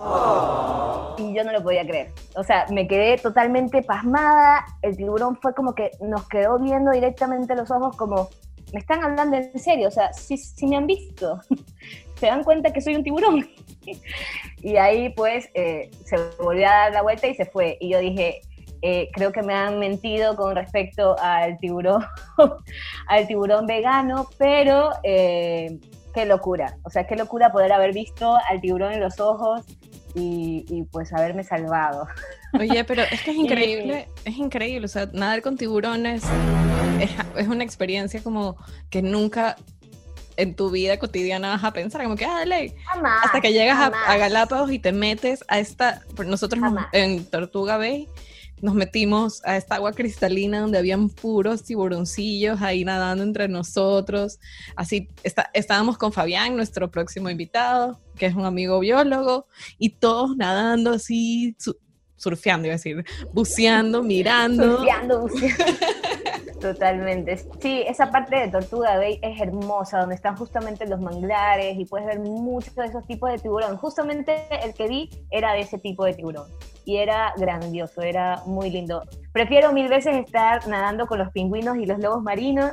Y 1.19 1.35
yo 1.35 1.45
no 1.45 1.53
lo 1.53 1.63
podía 1.63 1.87
creer. 1.87 2.11
O 2.37 2.43
sea, 2.43 2.67
me 2.71 2.87
quedé 2.87 3.19
totalmente 3.19 3.83
pasmada. 3.83 4.65
El 4.83 4.97
tiburón 4.97 5.37
fue 5.37 5.55
como 5.55 5.75
que 5.75 5.91
nos 6.01 6.29
quedó 6.29 6.59
viendo 6.59 6.91
directamente 6.91 7.55
los 7.55 7.71
ojos 7.71 7.97
como, 7.97 8.29
me 8.73 8.81
están 8.81 9.05
hablando 9.05 9.37
en 9.37 9.59
serio. 9.59 9.89
O 9.89 9.91
sea, 9.91 10.13
si, 10.13 10.67
me 10.67 10.77
han 10.77 10.87
visto, 10.87 11.41
se 12.17 12.27
dan 12.27 12.45
cuenta 12.45 12.73
que 12.73 12.81
soy 12.81 12.97
un 12.97 13.05
tiburón. 13.05 13.49
y 14.63 14.77
ahí 14.77 15.11
pues 15.11 15.49
eh, 15.55 15.91
se 16.05 16.17
volvió 16.43 16.67
a 16.67 16.71
dar 16.71 16.93
la 16.93 17.03
vuelta 17.03 17.27
y 17.27 17.35
se 17.35 17.47
fue. 17.47 17.77
Y 17.81 17.91
yo 17.91 17.99
dije, 17.99 18.41
eh, 18.85 19.11
creo 19.13 19.31
que 19.31 19.43
me 19.43 19.55
han 19.55 19.79
mentido 19.79 20.35
con 20.35 20.57
respecto 20.57 21.17
al 21.21 21.57
tiburón, 21.59 22.05
al 23.07 23.27
tiburón 23.29 23.67
vegano, 23.67 24.29
pero 24.39 24.91
eh, 25.05 25.79
qué 26.13 26.27
locura. 26.27 26.77
O 26.83 26.91
sea, 26.91 27.07
qué 27.07 27.17
locura 27.17 27.53
poder 27.53 27.73
haber 27.73 27.93
visto 27.93 28.37
al 28.49 28.61
tiburón 28.61 28.93
en 28.93 29.01
los 29.01 29.21
ojos 29.21 29.63
y, 30.15 30.85
pues 30.91 31.13
haberme 31.13 31.43
salvado. 31.45 32.07
Oye, 32.59 32.85
pero 32.85 33.03
es 33.03 33.23
que 33.23 33.31
es 33.31 33.37
increíble, 33.39 34.09
es 34.25 34.37
increíble. 34.37 34.85
O 34.85 34.89
sea, 34.89 35.09
nadar 35.13 35.43
con 35.43 35.57
tiburones 35.57 36.23
es, 37.01 37.49
una 37.49 37.65
experiencia 37.65 38.23
como 38.23 38.57
que 38.91 39.03
nunca 39.03 39.57
en 40.37 40.55
tu 40.55 40.71
vida 40.71 40.99
cotidiana 40.99 41.51
vas 41.51 41.65
a 41.65 41.73
pensar, 41.73 42.03
como 42.03 42.17
que, 42.17 42.25
ah, 42.25 42.39
dale, 42.39 42.75
hasta 43.23 43.41
que 43.41 43.53
llegas 43.53 43.93
a, 44.07 44.17
Galápagos 44.17 44.73
y 44.73 44.79
te 44.79 44.93
metes 44.93 45.45
a 45.49 45.59
esta, 45.59 46.03
nosotros 46.25 46.63
en 46.93 47.25
Tortuga 47.27 47.77
Bay 47.77 48.09
nos 48.63 48.75
metimos 48.75 49.45
a 49.45 49.57
esta 49.57 49.75
agua 49.75 49.93
cristalina 49.93 50.61
donde 50.61 50.79
habían 50.79 51.11
puros 51.11 51.65
tiburoncillos 51.65 52.63
ahí 52.63 52.85
nadando 52.85 53.25
entre 53.25 53.49
nosotros. 53.49 54.39
Así 54.77 55.09
está, 55.25 55.51
estábamos 55.53 55.99
con 55.99 56.13
Fabián, 56.13 56.55
nuestro 56.55 56.89
próximo 56.89 57.29
invitado, 57.29 58.01
que 58.17 58.27
es 58.27 58.35
un 58.37 58.45
amigo 58.45 58.79
biólogo, 58.79 59.47
y 59.79 59.91
todos 59.91 60.37
nadando 60.37 60.93
así, 60.93 61.57
surfeando, 62.17 62.69
iba 62.69 62.75
a 62.75 62.77
decir, 62.77 63.05
buceando, 63.33 64.01
mirando. 64.05 64.79
Surfeando, 64.79 65.21
buceando. 65.23 65.65
Totalmente. 66.61 67.39
Sí, 67.61 67.83
esa 67.89 68.13
parte 68.13 68.37
de 68.37 68.49
Tortuga 68.49 68.97
Bay 68.97 69.19
es 69.21 69.41
hermosa, 69.41 69.99
donde 69.99 70.15
están 70.15 70.37
justamente 70.37 70.87
los 70.87 71.01
manglares 71.01 71.77
y 71.77 71.85
puedes 71.85 72.07
ver 72.07 72.21
muchos 72.21 72.77
de 72.77 72.85
esos 72.85 73.05
tipos 73.09 73.29
de 73.33 73.39
tiburón. 73.39 73.77
Justamente 73.77 74.47
el 74.65 74.73
que 74.73 74.87
vi 74.87 75.11
era 75.33 75.55
de 75.55 75.63
ese 75.63 75.79
tipo 75.79 76.05
de 76.05 76.15
tiburón 76.15 76.47
y 76.85 76.97
era 76.97 77.33
grandioso, 77.37 78.03
era 78.03 78.43
muy 78.47 78.71
lindo. 78.71 79.03
Prefiero 79.33 79.73
mil 79.73 79.89
veces 79.89 80.17
estar 80.17 80.67
nadando 80.69 81.07
con 81.07 81.19
los 81.19 81.31
pingüinos 81.31 81.77
y 81.79 81.87
los 81.87 81.99
lobos 81.99 82.23
marinos 82.23 82.73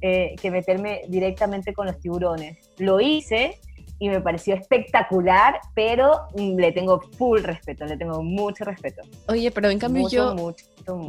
eh, 0.00 0.36
que 0.40 0.50
meterme 0.50 1.02
directamente 1.08 1.72
con 1.72 1.86
los 1.86 1.98
tiburones. 1.98 2.70
Lo 2.78 3.00
hice 3.00 3.60
y 3.98 4.08
me 4.08 4.20
pareció 4.20 4.54
espectacular, 4.54 5.60
pero 5.74 6.28
le 6.36 6.70
tengo 6.72 7.00
full 7.00 7.42
respeto, 7.42 7.84
le 7.84 7.96
tengo 7.96 8.22
mucho 8.22 8.64
respeto. 8.64 9.02
Oye, 9.26 9.50
pero 9.50 9.70
en 9.70 9.78
cambio 9.78 10.08
yo, 10.08 10.54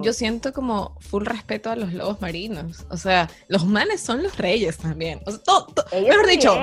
yo 0.01 0.13
siento 0.13 0.53
como 0.53 0.98
full 1.00 1.25
respeto 1.25 1.70
a 1.70 1.75
los 1.75 1.94
lobos 1.94 2.20
marinos. 2.20 2.86
O 2.89 2.98
sea, 2.98 3.29
los 3.48 3.65
manes 3.65 4.01
son 4.01 4.24
los 4.24 4.38
reyes 4.38 4.77
también. 4.77 5.22
mejor 5.94 6.27
dicho, 6.27 6.56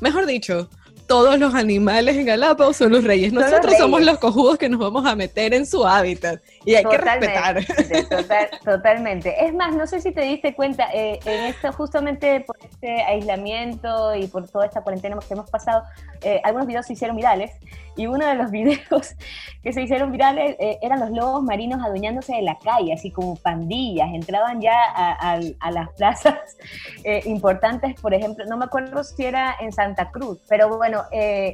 mejor 0.00 0.26
dicho, 0.26 0.68
todos 1.06 1.38
los 1.38 1.54
animales 1.54 2.16
en 2.16 2.26
Galápagos 2.26 2.76
son 2.76 2.92
los 2.92 3.04
reyes. 3.04 3.32
Nosotros 3.32 3.76
somos 3.78 4.02
los 4.02 4.18
cojudos 4.18 4.58
que 4.58 4.68
nos 4.68 4.80
vamos 4.80 5.06
a 5.06 5.14
meter 5.14 5.54
en 5.54 5.66
su 5.66 5.86
hábitat 5.86 6.40
y 6.64 6.74
hay 6.74 6.84
que 6.84 6.98
respetar. 6.98 7.64
totalmente. 8.64 9.44
Es 9.44 9.54
más, 9.54 9.74
no 9.74 9.86
sé 9.86 10.00
si 10.00 10.12
te 10.12 10.22
diste 10.22 10.54
cuenta, 10.54 10.88
eh, 10.92 11.18
en 11.24 11.44
esto, 11.44 11.72
justamente 11.72 12.40
por 12.40 12.56
este 12.62 13.02
aislamiento 13.02 14.14
y 14.14 14.26
por 14.26 14.48
toda 14.48 14.66
esta 14.66 14.82
cuarentena 14.82 15.18
que 15.26 15.34
hemos 15.34 15.50
pasado, 15.50 15.82
eh, 16.22 16.40
algunos 16.44 16.66
videos 16.66 16.86
se 16.86 16.92
hicieron 16.92 17.16
virales 17.16 17.50
y 17.96 18.06
uno 18.06 18.26
de 18.26 18.34
los 18.34 18.50
videos 18.52 19.14
que 19.62 19.72
se 19.72 19.82
hicieron 19.82 20.12
virales 20.12 20.56
eh, 20.58 20.78
eran 20.82 21.00
los 21.00 21.10
lobos 21.10 21.42
marinos 21.42 21.80
adueñándose 21.84 22.34
de 22.34 22.42
la 22.42 22.58
calle, 22.58 22.92
así 22.92 23.10
como 23.10 23.36
pandillas, 23.36 24.08
entraban 24.12 24.60
ya 24.60 24.74
a, 24.94 25.40
las 25.70 25.90
plazas 25.96 26.56
importantes, 27.24 27.98
por 28.00 28.14
ejemplo, 28.14 28.44
no 28.46 28.56
me 28.56 28.64
acuerdo 28.64 29.02
si 29.04 29.24
era 29.24 29.56
en 29.60 29.72
Santa 29.72 30.10
Cruz, 30.10 30.38
pero 30.48 30.76
bueno, 30.76 30.91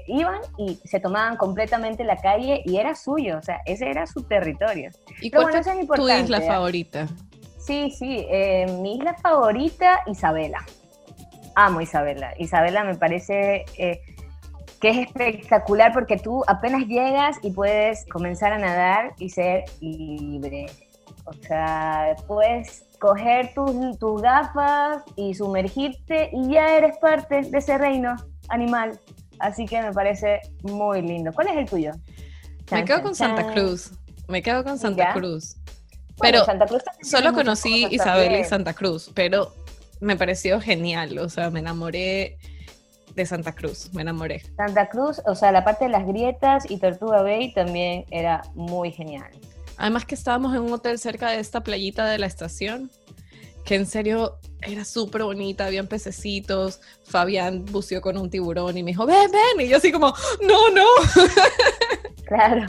iban 0.06 0.40
y 0.56 0.80
se 0.84 1.00
tomaban 1.00 1.36
completamente 1.36 2.04
la 2.04 2.16
calle 2.16 2.62
y 2.64 2.76
era 2.76 2.94
suyo, 2.94 3.38
o 3.38 3.42
sea, 3.42 3.60
ese 3.66 3.90
era 3.90 4.06
su 4.06 4.22
territorio. 4.22 4.90
¿Y 5.20 5.30
cuál 5.30 5.54
es 5.54 5.66
tu 5.94 6.08
isla 6.08 6.40
favorita? 6.40 7.08
Sí, 7.58 7.90
sí, 7.90 8.26
mi 8.80 8.96
isla 8.96 9.14
favorita, 9.14 10.00
Isabela. 10.06 10.64
amo 11.54 11.80
Isabela. 11.80 12.32
Isabela 12.38 12.84
me 12.84 12.94
parece 12.94 13.64
eh, 13.76 14.00
que 14.80 14.90
es 14.90 14.98
espectacular 15.08 15.92
porque 15.92 16.16
tú 16.16 16.44
apenas 16.46 16.86
llegas 16.86 17.36
y 17.42 17.50
puedes 17.50 18.06
comenzar 18.06 18.52
a 18.52 18.58
nadar 18.58 19.14
y 19.18 19.30
ser 19.30 19.64
libre. 19.80 20.66
O 21.24 21.32
sea, 21.32 22.16
puedes 22.26 22.86
coger 23.00 23.52
tus, 23.54 23.98
tus 23.98 24.22
gafas 24.22 25.02
y 25.16 25.34
sumergirte 25.34 26.30
y 26.32 26.52
ya 26.52 26.76
eres 26.76 26.96
parte 26.98 27.42
de 27.42 27.58
ese 27.58 27.76
reino 27.76 28.16
animal. 28.48 28.98
Así 29.40 29.66
que 29.66 29.80
me 29.82 29.92
parece 29.92 30.40
muy 30.62 31.02
lindo. 31.02 31.32
¿Cuál 31.32 31.48
es 31.48 31.56
el 31.56 31.66
tuyo? 31.68 31.92
Me 32.70 32.84
quedo 32.84 33.02
con 33.02 33.14
Santa 33.14 33.52
Cruz. 33.52 33.92
Me 34.28 34.42
quedo 34.42 34.64
con 34.64 34.78
Santa 34.78 35.12
Cruz. 35.12 35.56
Pero 36.20 36.44
Santa 36.44 36.66
Cruz 36.66 36.82
solo 37.02 37.32
conocí 37.32 37.86
Isabel 37.90 38.40
y 38.40 38.44
Santa 38.44 38.74
Cruz, 38.74 39.10
pero 39.14 39.54
me 40.00 40.16
pareció 40.16 40.60
genial. 40.60 41.18
O 41.18 41.28
sea, 41.28 41.50
me 41.50 41.60
enamoré 41.60 42.38
de 43.14 43.26
Santa 43.26 43.54
Cruz, 43.54 43.92
me 43.94 44.02
enamoré. 44.02 44.42
Santa 44.56 44.88
Cruz, 44.88 45.20
o 45.26 45.34
sea, 45.34 45.52
la 45.52 45.64
parte 45.64 45.84
de 45.84 45.90
las 45.90 46.06
grietas 46.06 46.70
y 46.70 46.78
Tortuga 46.78 47.22
Bay 47.22 47.52
también 47.52 48.04
era 48.10 48.42
muy 48.54 48.90
genial. 48.90 49.30
Además 49.76 50.04
que 50.04 50.14
estábamos 50.14 50.54
en 50.54 50.62
un 50.62 50.72
hotel 50.72 50.98
cerca 50.98 51.30
de 51.30 51.38
esta 51.38 51.62
playita 51.62 52.06
de 52.06 52.18
la 52.18 52.26
estación, 52.26 52.90
que 53.68 53.74
en 53.74 53.84
serio 53.84 54.38
era 54.62 54.82
súper 54.82 55.24
bonita, 55.24 55.66
habían 55.66 55.88
pececitos, 55.88 56.80
Fabián 57.04 57.66
buceó 57.66 58.00
con 58.00 58.16
un 58.16 58.30
tiburón 58.30 58.78
y 58.78 58.82
me 58.82 58.92
dijo, 58.92 59.04
ven, 59.04 59.30
ven, 59.30 59.66
y 59.66 59.68
yo 59.68 59.76
así 59.76 59.92
como, 59.92 60.14
no, 60.40 60.70
no. 60.70 60.86
Claro. 62.24 62.66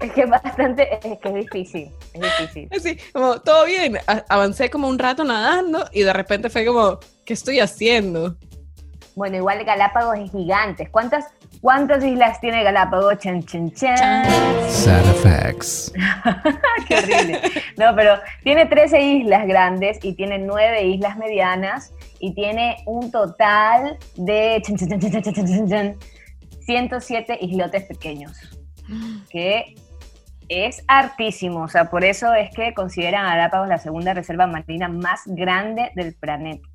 Es 0.00 0.12
que 0.12 0.22
es 0.22 0.30
bastante, 0.30 0.98
es 1.06 1.18
que 1.20 1.28
es 1.28 1.34
difícil, 1.34 1.92
es 2.14 2.20
difícil. 2.20 2.68
Así, 2.76 2.98
como, 3.12 3.40
todo 3.42 3.64
bien, 3.64 3.98
avancé 4.28 4.70
como 4.70 4.88
un 4.88 4.98
rato 4.98 5.22
nadando 5.22 5.88
y 5.92 6.02
de 6.02 6.12
repente 6.12 6.50
fue 6.50 6.66
como, 6.66 6.98
¿qué 7.24 7.34
estoy 7.34 7.60
haciendo? 7.60 8.36
Bueno, 9.14 9.36
igual 9.36 9.64
Galápagos 9.64 10.18
es 10.18 10.32
gigante. 10.32 10.90
¿Cuántas, 10.90 11.26
cuántas 11.62 12.04
islas 12.04 12.38
tiene 12.40 12.62
Galápagos? 12.62 13.16
Chan, 13.18 13.42
chan, 13.44 13.72
chan. 13.72 14.26
Sad 14.68 15.08
effects. 15.08 15.90
Qué 16.88 16.96
horrible. 16.96 17.40
No, 17.78 17.96
pero 17.96 18.18
tiene 18.42 18.66
13 18.66 19.00
islas 19.00 19.46
grandes 19.46 19.98
y 20.02 20.12
tiene 20.14 20.38
9 20.38 20.84
islas 20.84 21.16
medianas 21.16 21.94
y 22.18 22.34
tiene 22.34 22.76
un 22.84 23.10
total 23.10 23.96
de 24.16 24.60
107 24.64 27.38
islotes 27.40 27.84
pequeños, 27.84 28.36
que 29.30 29.76
es 30.48 30.84
hartísimo. 30.88 31.62
O 31.62 31.68
sea, 31.68 31.88
por 31.88 32.04
eso 32.04 32.34
es 32.34 32.54
que 32.54 32.74
consideran 32.74 33.24
a 33.24 33.36
Galápagos 33.36 33.68
la 33.68 33.78
segunda 33.78 34.12
reserva 34.12 34.46
marina 34.46 34.88
más 34.88 35.22
grande 35.26 35.90
del 35.94 36.12
planeta. 36.14 36.68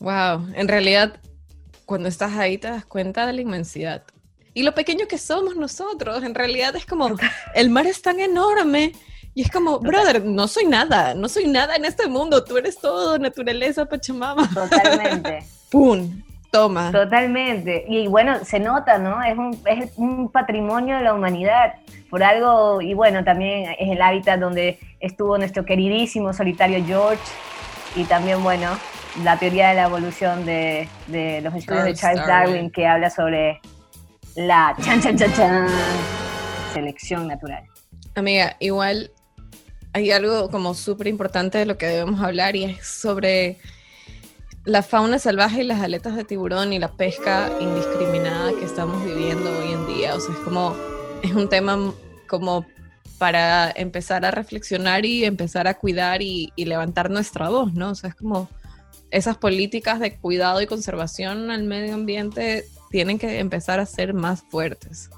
Wow, 0.00 0.48
en 0.54 0.68
realidad 0.68 1.18
cuando 1.86 2.08
estás 2.08 2.36
ahí 2.36 2.58
te 2.58 2.68
das 2.68 2.84
cuenta 2.84 3.26
de 3.26 3.32
la 3.32 3.40
inmensidad. 3.40 4.02
Y 4.54 4.62
lo 4.62 4.72
pequeño 4.72 5.08
que 5.08 5.18
somos 5.18 5.56
nosotros, 5.56 6.22
en 6.22 6.34
realidad 6.34 6.76
es 6.76 6.86
como, 6.86 7.10
el 7.54 7.70
mar 7.70 7.86
es 7.86 8.00
tan 8.00 8.20
enorme 8.20 8.92
y 9.34 9.42
es 9.42 9.50
como, 9.50 9.80
brother, 9.80 10.24
no 10.24 10.46
soy 10.46 10.64
nada, 10.64 11.12
no 11.14 11.28
soy 11.28 11.48
nada 11.48 11.74
en 11.74 11.84
este 11.84 12.06
mundo, 12.06 12.44
tú 12.44 12.56
eres 12.56 12.78
todo, 12.78 13.18
naturaleza, 13.18 13.84
Pachamama. 13.84 14.48
Totalmente. 14.54 15.44
¡Pum! 15.70 16.22
Toma. 16.52 16.92
Totalmente. 16.92 17.84
Y 17.88 18.06
bueno, 18.06 18.44
se 18.44 18.60
nota, 18.60 18.96
¿no? 18.96 19.20
Es 19.24 19.36
un, 19.36 19.60
es 19.66 19.90
un 19.96 20.30
patrimonio 20.30 20.98
de 20.98 21.02
la 21.02 21.12
humanidad. 21.14 21.74
Por 22.08 22.22
algo, 22.22 22.80
y 22.80 22.94
bueno, 22.94 23.24
también 23.24 23.74
es 23.76 23.90
el 23.90 24.00
hábitat 24.00 24.38
donde 24.38 24.78
estuvo 25.00 25.36
nuestro 25.36 25.64
queridísimo 25.64 26.32
solitario 26.32 26.84
George. 26.86 27.24
Y 27.96 28.04
también, 28.04 28.40
bueno, 28.44 28.70
la 29.24 29.36
teoría 29.36 29.70
de 29.70 29.74
la 29.74 29.86
evolución 29.86 30.46
de, 30.46 30.88
los 31.42 31.54
estudios 31.54 31.84
de 31.86 31.94
Charles 31.94 32.24
Darwin. 32.24 32.70
que 32.70 32.86
habla 32.86 33.10
sobre 33.10 33.60
la 34.36 34.74
chan, 34.82 35.00
chan, 35.00 35.16
chan, 35.16 35.32
chan, 35.34 35.66
selección 36.72 37.28
natural. 37.28 37.64
Amiga, 38.14 38.56
igual 38.60 39.12
hay 39.92 40.10
algo 40.10 40.50
como 40.50 40.74
súper 40.74 41.06
importante 41.06 41.58
de 41.58 41.66
lo 41.66 41.78
que 41.78 41.86
debemos 41.86 42.20
hablar 42.20 42.56
y 42.56 42.64
es 42.64 42.86
sobre 42.86 43.58
la 44.64 44.82
fauna 44.82 45.18
salvaje 45.18 45.62
y 45.62 45.66
las 45.66 45.80
aletas 45.80 46.16
de 46.16 46.24
tiburón 46.24 46.72
y 46.72 46.78
la 46.78 46.90
pesca 46.92 47.50
indiscriminada 47.60 48.52
que 48.58 48.64
estamos 48.64 49.04
viviendo 49.04 49.50
hoy 49.58 49.72
en 49.72 49.86
día. 49.86 50.14
O 50.14 50.20
sea, 50.20 50.34
es 50.34 50.40
como, 50.40 50.74
es 51.22 51.32
un 51.32 51.48
tema 51.48 51.92
como 52.26 52.66
para 53.18 53.70
empezar 53.70 54.24
a 54.24 54.32
reflexionar 54.32 55.04
y 55.04 55.24
empezar 55.24 55.68
a 55.68 55.74
cuidar 55.74 56.22
y, 56.22 56.52
y 56.56 56.64
levantar 56.64 57.10
nuestra 57.10 57.50
voz, 57.50 57.72
¿no? 57.72 57.90
O 57.90 57.94
sea, 57.94 58.10
es 58.10 58.16
como 58.16 58.48
esas 59.12 59.36
políticas 59.36 60.00
de 60.00 60.16
cuidado 60.16 60.60
y 60.60 60.66
conservación 60.66 61.52
al 61.52 61.62
medio 61.62 61.94
ambiente 61.94 62.64
tienen 62.94 63.18
que 63.18 63.40
empezar 63.40 63.80
a 63.80 63.86
ser 63.86 64.14
más 64.14 64.44
fuertes. 64.44 65.10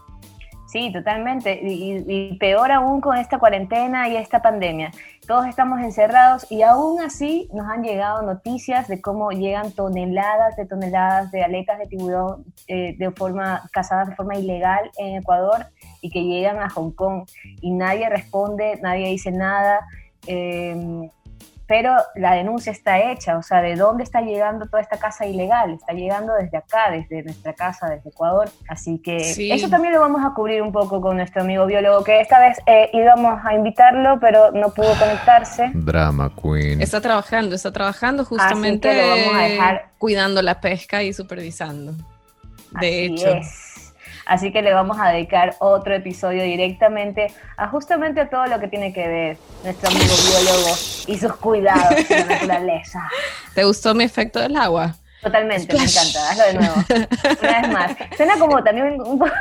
Sí, 0.66 0.90
totalmente. 0.95 1.61
Y, 1.62 2.35
peor 2.38 2.73
aún 2.73 3.02
con 3.02 3.18
esta 3.18 3.38
cuarentena 3.38 4.09
y 4.09 4.16
esta 4.16 4.40
pandemia. 4.40 4.92
Todos 5.26 5.47
estamos 5.47 5.80
encerrados 5.80 6.50
y 6.50 6.62
aún 6.62 7.02
así 7.02 7.50
nos 7.52 7.68
han 7.68 7.83
llegado 7.83 8.23
noticias 8.23 8.88
de 8.88 9.02
cómo 9.02 9.30
llegan 9.30 9.73
toneladas 9.73 10.56
de 10.56 10.64
toneladas 10.64 11.30
de 11.33 11.42
aletas 11.42 11.78
de 11.78 11.87
tiburón 11.87 12.47
eh, 12.66 12.97
de 12.97 13.11
forma 13.11 13.68
cazadas 13.71 14.09
de 14.09 14.16
forma 14.16 14.37
ilegal 14.37 14.90
en 14.97 15.16
Ecuador 15.16 15.66
y 16.00 16.09
que 16.09 16.25
llegan 16.25 16.59
a 16.61 16.71
Hong 16.71 16.92
Kong 16.92 17.26
y 17.61 17.73
nadie 17.73 18.09
responde, 18.09 18.78
nadie 18.80 19.09
dice 19.09 19.33
nada. 19.33 19.87
Eh, 20.26 21.11
pero 21.66 21.94
la 22.14 22.35
denuncia 22.35 22.70
está 22.70 23.11
hecha, 23.11 23.37
o 23.37 23.42
sea, 23.42 23.61
¿de 23.61 23.75
dónde 23.75 24.04
está 24.04 24.20
llegando 24.20 24.66
toda 24.66 24.82
esta 24.82 24.99
casa 24.99 25.26
ilegal? 25.26 25.73
Está 25.73 25.92
llegando 25.92 26.32
desde 26.35 26.56
acá, 26.56 26.90
desde 26.90 27.25
nuestra 27.25 27.54
casa, 27.54 27.88
desde 27.88 28.11
Ecuador. 28.11 28.49
Así 28.68 28.99
que 28.99 29.16
eso 29.16 29.68
también 29.68 29.94
lo 29.94 30.00
vamos 30.00 30.25
a 30.25 30.32
cubrir 30.35 30.62
un 30.62 30.73
poco 30.73 31.00
con 31.00 31.16
nuestro 31.16 31.42
amigo 31.42 31.66
biólogo, 31.66 32.04
que 32.04 32.20
esta 32.20 32.38
vez 32.38 32.58
eh, 32.66 32.90
íbamos 32.92 33.40
a 33.44 33.54
invitarlo, 33.54 34.18
pero 34.20 34.52
no 34.52 34.70
pudo 34.70 34.96
conectarse. 34.99 35.70
Drama 35.75 36.32
Queen. 36.40 36.80
Está 36.80 37.00
trabajando, 37.00 37.54
está 37.54 37.73
trabajando 37.73 38.25
justamente 38.25 38.94
lo 38.94 39.08
vamos 39.08 39.35
a 39.35 39.42
dejar... 39.42 39.88
cuidando 39.99 40.42
la 40.42 40.61
pesca 40.61 41.02
y 41.02 41.12
supervisando. 41.12 41.94
De 42.80 43.06
hecho. 43.06 43.40
Así 44.26 44.52
que 44.52 44.61
le 44.61 44.75
vamos 44.75 44.99
a 45.00 45.11
dedicar 45.11 45.54
otro 45.61 45.95
episodio 45.95 46.42
directamente 46.42 47.33
a 47.56 47.68
justamente 47.68 48.26
todo 48.26 48.47
lo 48.47 48.59
que 48.59 48.66
tiene 48.66 48.92
que 48.92 49.06
ver 49.06 49.37
nuestro 49.62 49.88
amigo 49.88 50.12
biólogo 50.28 50.76
y 51.06 51.16
sus 51.16 51.37
cuidados 51.37 52.09
de 52.09 52.18
la 52.18 52.25
naturaleza. 52.26 53.09
¿Te 53.54 53.62
gustó 53.62 53.95
mi 53.95 54.02
efecto 54.02 54.40
del 54.40 54.56
agua? 54.56 54.97
Totalmente, 55.23 55.73
me 55.73 55.85
encanta. 55.85 56.30
Hazlo 56.30 56.45
de 56.45 56.54
nuevo. 56.54 56.75
Una 57.40 57.61
vez 57.61 57.73
más. 57.73 57.97
Suena 58.16 58.38
como 58.38 58.62
también 58.64 59.00
un 59.00 59.18
poco... 59.18 59.33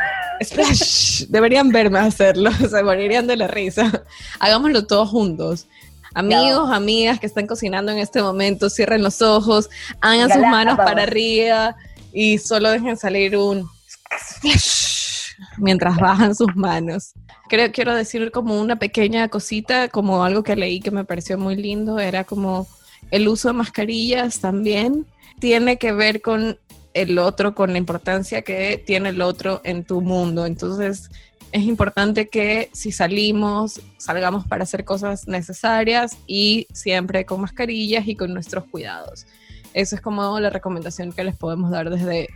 Splash. 0.44 1.26
Deberían 1.30 1.70
verme 1.72 2.00
hacerlo. 2.00 2.52
Se 2.70 2.84
morirían 2.84 3.26
de 3.26 3.38
la 3.38 3.48
risa. 3.48 4.04
Hagámoslo 4.40 4.86
todos 4.86 5.10
juntos. 5.10 5.68
Amigos, 6.14 6.72
amigas 6.72 7.20
que 7.20 7.26
están 7.26 7.46
cocinando 7.46 7.92
en 7.92 7.98
este 7.98 8.22
momento, 8.22 8.70
cierren 8.70 9.04
los 9.04 9.22
ojos, 9.22 9.70
hagan 10.00 10.32
sus 10.32 10.44
manos 10.44 10.78
para 10.78 11.04
arriba 11.04 11.76
y 12.14 12.38
solo 12.38 12.70
dejen 12.72 12.96
salir 12.96 13.36
un 13.36 13.70
mientras 15.58 15.98
bajan 15.98 16.36
sus 16.36 16.56
manos. 16.56 17.14
Creo, 17.50 17.72
quiero 17.72 17.94
decir 17.94 18.32
como 18.32 18.60
una 18.60 18.78
pequeña 18.78 19.28
cosita, 19.30 19.90
como 19.90 20.24
algo 20.24 20.44
que 20.44 20.56
leí 20.56 20.80
que 20.80 20.92
me 20.92 21.06
pareció 21.06 21.38
muy 21.38 21.56
lindo, 21.56 22.00
era 22.00 22.24
como 22.24 22.68
el 23.12 23.28
uso 23.28 23.50
de 23.50 23.54
mascarillas 23.54 24.40
también 24.40 25.06
tiene 25.40 25.78
que 25.78 25.92
ver 25.92 26.22
con 26.22 26.58
el 26.94 27.20
otro, 27.20 27.54
con 27.54 27.74
la 27.74 27.78
importancia 27.78 28.42
que 28.42 28.82
tiene 28.84 29.10
el 29.10 29.22
otro 29.22 29.62
en 29.64 29.84
tu 29.84 30.02
mundo. 30.02 30.46
Entonces, 30.46 31.10
es 31.52 31.64
importante 31.64 32.28
que 32.28 32.70
si 32.74 32.92
salimos, 32.92 33.82
salgamos 33.98 34.48
para 34.48 34.64
hacer 34.64 34.86
cosas 34.86 35.28
necesarias 35.28 36.18
y 36.26 36.68
siempre 36.74 37.26
con 37.26 37.42
mascarillas 37.42 38.08
y 38.08 38.16
con 38.16 38.34
nuestros 38.34 38.66
cuidados. 38.66 39.28
Eso 39.74 39.96
es 39.96 40.02
como 40.02 40.40
la 40.40 40.50
recomendación 40.50 41.12
que 41.12 41.24
les 41.24 41.36
podemos 41.36 41.70
dar 41.70 41.90
desde 41.90 42.30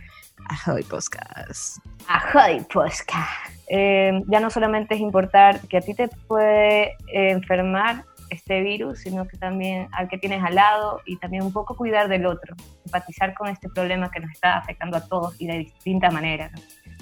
Ahoy 0.48 0.82
Podcast. 0.82 1.78
Ahoy 2.08 2.60
Podcast. 2.72 3.50
Eh, 3.68 4.20
ya 4.28 4.40
no 4.40 4.50
solamente 4.50 4.94
es 4.94 5.00
importar 5.00 5.60
que 5.68 5.76
a 5.76 5.80
ti 5.80 5.94
te 5.94 6.08
puede 6.26 6.96
enfermar 7.12 8.04
este 8.30 8.62
virus, 8.62 9.00
sino 9.00 9.26
que 9.26 9.36
también 9.36 9.88
al 9.92 10.08
que 10.08 10.16
tienes 10.16 10.42
al 10.42 10.54
lado 10.54 11.00
y 11.04 11.16
también 11.16 11.42
un 11.42 11.52
poco 11.52 11.76
cuidar 11.76 12.08
del 12.08 12.26
otro, 12.26 12.54
empatizar 12.86 13.34
con 13.34 13.48
este 13.48 13.68
problema 13.68 14.10
que 14.10 14.20
nos 14.20 14.30
está 14.30 14.56
afectando 14.56 14.96
a 14.96 15.06
todos 15.06 15.34
y 15.40 15.46
de 15.46 15.58
distinta 15.58 16.10
manera. 16.10 16.50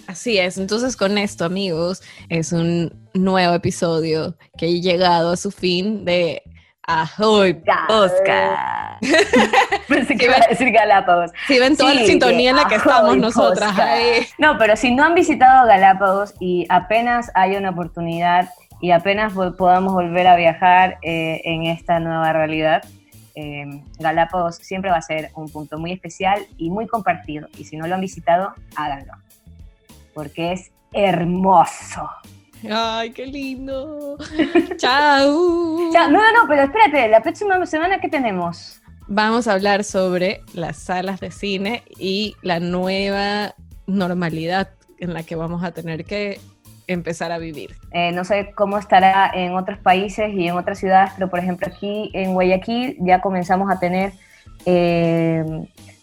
Así 0.06 0.38
es, 0.38 0.58
entonces 0.58 0.96
con 0.96 1.18
esto 1.18 1.44
amigos, 1.44 2.02
es 2.28 2.52
un 2.52 2.92
nuevo 3.14 3.54
episodio 3.54 4.36
que 4.56 4.66
ha 4.66 4.70
llegado 4.70 5.32
a 5.32 5.36
su 5.36 5.50
fin 5.50 6.04
de 6.04 6.42
Ahoy 6.88 7.62
Oscar. 7.90 8.98
Pensé 9.88 10.16
que 10.16 10.24
iba 10.24 10.36
a 10.36 10.48
decir 10.48 10.72
Galápagos. 10.72 11.30
Si 11.46 11.58
ven 11.58 11.76
toda 11.76 11.92
la 11.92 12.00
sintonía 12.04 12.50
en 12.50 12.56
la 12.56 12.66
que 12.66 12.76
estamos 12.76 13.16
nosotras. 13.18 13.74
No, 14.38 14.56
pero 14.56 14.74
si 14.74 14.94
no 14.94 15.04
han 15.04 15.14
visitado 15.14 15.66
Galápagos 15.66 16.34
y 16.40 16.66
apenas 16.70 17.30
hay 17.34 17.56
una 17.56 17.70
oportunidad 17.70 18.48
y 18.80 18.92
apenas 18.92 19.34
podamos 19.58 19.92
volver 19.92 20.26
a 20.26 20.36
viajar 20.36 20.96
eh, 21.02 21.42
en 21.44 21.64
esta 21.64 22.00
nueva 22.00 22.32
realidad, 22.32 22.82
eh, 23.34 23.66
Galápagos 23.98 24.56
siempre 24.56 24.90
va 24.90 24.96
a 24.96 25.02
ser 25.02 25.30
un 25.34 25.50
punto 25.50 25.78
muy 25.78 25.92
especial 25.92 26.46
y 26.56 26.70
muy 26.70 26.86
compartido. 26.86 27.48
Y 27.58 27.64
si 27.64 27.76
no 27.76 27.86
lo 27.86 27.96
han 27.96 28.00
visitado, 28.00 28.54
háganlo, 28.76 29.12
porque 30.14 30.52
es 30.52 30.70
hermoso. 30.94 32.08
Ay, 32.70 33.10
qué 33.10 33.26
lindo. 33.26 34.16
Chao. 34.76 35.90
Chao. 35.92 36.10
No, 36.10 36.18
no, 36.18 36.32
no, 36.32 36.48
pero 36.48 36.62
espérate, 36.62 37.08
la 37.08 37.22
próxima 37.22 37.64
semana, 37.66 38.00
¿qué 38.00 38.08
tenemos? 38.08 38.80
Vamos 39.06 39.48
a 39.48 39.52
hablar 39.52 39.84
sobre 39.84 40.42
las 40.52 40.76
salas 40.76 41.20
de 41.20 41.30
cine 41.30 41.82
y 41.98 42.36
la 42.42 42.60
nueva 42.60 43.54
normalidad 43.86 44.70
en 44.98 45.14
la 45.14 45.22
que 45.22 45.34
vamos 45.34 45.64
a 45.64 45.72
tener 45.72 46.04
que 46.04 46.40
empezar 46.86 47.32
a 47.32 47.38
vivir. 47.38 47.76
Eh, 47.92 48.12
no 48.12 48.24
sé 48.24 48.52
cómo 48.54 48.78
estará 48.78 49.30
en 49.32 49.54
otros 49.54 49.78
países 49.78 50.32
y 50.34 50.48
en 50.48 50.56
otras 50.56 50.78
ciudades, 50.78 51.12
pero 51.14 51.30
por 51.30 51.38
ejemplo 51.38 51.68
aquí 51.68 52.10
en 52.14 52.32
Guayaquil 52.32 52.96
ya 53.00 53.20
comenzamos 53.20 53.70
a 53.70 53.78
tener 53.78 54.12
eh, 54.66 55.44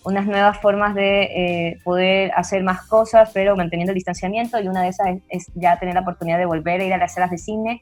unas 0.05 0.27
nuevas 0.27 0.59
formas 0.59 0.93
de 0.93 1.23
eh, 1.23 1.79
poder 1.83 2.31
hacer 2.35 2.63
más 2.63 2.83
cosas, 2.83 3.31
pero 3.33 3.55
manteniendo 3.55 3.91
el 3.91 3.95
distanciamiento 3.95 4.59
y 4.61 4.67
una 4.67 4.83
de 4.83 4.89
esas 4.89 5.07
es, 5.07 5.21
es, 5.29 5.51
ya 5.55 5.77
tener 5.79 5.95
la 5.95 6.01
oportunidad 6.01 6.37
de 6.37 6.45
volver 6.45 6.79
a 6.79 6.83
ir 6.83 6.93
a 6.93 6.97
las 6.97 7.15
salas 7.15 7.31
de 7.31 7.37
cine. 7.39 7.81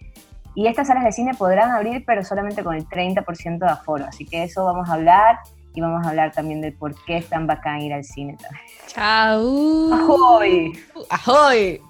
Y 0.55 0.67
estas 0.67 0.87
salas 0.87 1.03
de 1.03 1.11
cine 1.11 1.33
podrán 1.33 1.71
abrir, 1.71 2.03
pero 2.05 2.23
solamente 2.23 2.63
con 2.63 2.75
el 2.75 2.87
30% 2.87 3.59
de 3.59 3.69
aforo. 3.69 4.05
Así 4.05 4.25
que 4.25 4.43
eso 4.43 4.63
vamos 4.63 4.89
a 4.89 4.93
hablar 4.93 5.39
y 5.73 5.81
vamos 5.81 6.05
a 6.05 6.09
hablar 6.09 6.31
también 6.31 6.61
del 6.61 6.73
por 6.73 6.95
qué 7.05 7.17
es 7.17 7.27
tan 7.27 7.45
bacán 7.45 7.81
ir 7.81 7.93
al 7.93 8.03
cine 8.03 8.37
también. 8.39 8.63
¡Chao! 8.87 9.93
¡Ahoy! 9.93 10.79
¡Ahoy! 11.09 11.81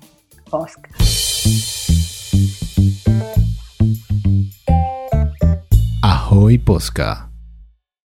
Posca. 0.49 0.89
Ahoy 6.01 6.57
Posca. 6.57 7.32